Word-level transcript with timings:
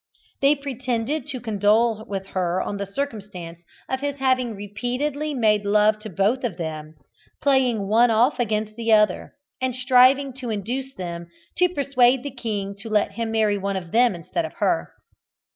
They 0.41 0.55
pretended 0.55 1.27
to 1.27 1.39
condole 1.39 2.03
with 2.07 2.25
her 2.29 2.59
on 2.59 2.77
the 2.77 2.87
circumstance 2.87 3.61
of 3.87 3.99
his 3.99 4.17
having 4.17 4.55
repeatedly 4.55 5.35
made 5.35 5.63
love 5.63 5.99
to 5.99 6.09
both 6.09 6.43
of 6.43 6.57
them, 6.57 6.95
playing 7.39 7.87
one 7.87 8.09
off 8.09 8.39
against 8.39 8.75
the 8.77 8.91
other, 8.93 9.33
and 9.61 9.75
striving 9.75 10.33
to 10.37 10.49
induce 10.49 10.91
them 10.95 11.27
to 11.57 11.69
persuade 11.69 12.23
the 12.23 12.31
king 12.31 12.73
to 12.79 12.89
let 12.89 13.11
him 13.11 13.29
marry 13.29 13.59
one 13.59 13.77
of 13.77 13.91
them 13.91 14.15
instead 14.15 14.43
of 14.43 14.53
her. 14.55 14.91